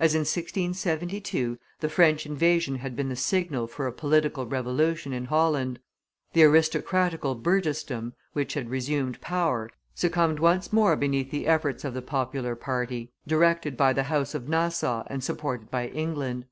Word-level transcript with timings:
As 0.00 0.16
in 0.16 0.22
1672, 0.22 1.56
the 1.78 1.88
French 1.88 2.26
invasion 2.26 2.78
had 2.78 2.96
been 2.96 3.08
the 3.08 3.14
signal 3.14 3.68
for 3.68 3.86
a 3.86 3.92
political 3.92 4.44
revolution 4.44 5.12
in 5.12 5.26
Holland; 5.26 5.78
the 6.32 6.42
aristocratical 6.42 7.36
burgessdom, 7.36 8.14
which 8.32 8.54
had 8.54 8.68
resumed 8.68 9.20
power, 9.20 9.70
succumbed 9.94 10.40
once 10.40 10.72
more 10.72 10.96
beneath 10.96 11.30
the 11.30 11.46
efforts 11.46 11.84
of 11.84 11.94
the 11.94 12.02
popular 12.02 12.56
party, 12.56 13.12
directed 13.28 13.76
by 13.76 13.92
the 13.92 14.02
house 14.02 14.34
of 14.34 14.48
Nassau 14.48 15.04
and 15.06 15.22
supported 15.22 15.70
by 15.70 15.86
England. 15.86 16.46